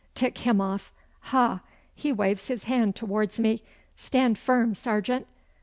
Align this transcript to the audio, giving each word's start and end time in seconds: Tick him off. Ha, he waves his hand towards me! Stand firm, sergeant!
Tick 0.15 0.39
him 0.39 0.59
off. 0.59 0.91
Ha, 1.29 1.59
he 1.93 2.11
waves 2.11 2.47
his 2.47 2.63
hand 2.63 2.95
towards 2.95 3.39
me! 3.39 3.61
Stand 3.95 4.39
firm, 4.39 4.73
sergeant! 4.73 5.27